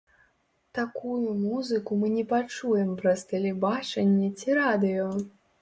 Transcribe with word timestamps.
Такую 0.77 1.35
музыку 1.41 1.99
мы 2.03 2.09
не 2.15 2.25
пачуем 2.33 2.89
праз 3.03 3.19
тэлебачанне 3.33 4.31
ці 4.39 4.61
радыё. 4.63 5.07